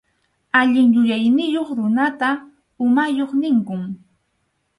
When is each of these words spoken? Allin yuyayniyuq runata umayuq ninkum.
Allin 0.59 0.87
yuyayniyuq 0.95 1.69
runata 1.77 2.29
umayuq 2.83 3.31
ninkum. 3.41 3.81